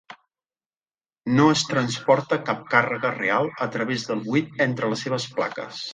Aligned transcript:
No 1.33 1.45
es 1.57 1.65
transporta 1.73 2.39
cap 2.47 2.65
càrrega 2.73 3.11
real 3.19 3.51
a 3.67 3.69
través 3.77 4.07
del 4.11 4.25
buit 4.31 4.61
entre 4.69 4.91
les 4.95 5.05
seves 5.07 5.29
plaques. 5.37 5.89